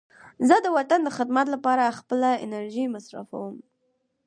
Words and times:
زه 0.47 0.55
د 0.65 0.67
وطن 0.77 0.99
د 1.03 1.09
خدمت 1.17 1.47
لپاره 1.55 1.95
خپله 1.99 2.29
انرژي 2.45 2.85
مصرفوم. 2.95 3.55